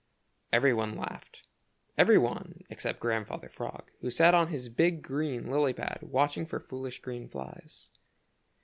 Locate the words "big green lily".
4.67-5.73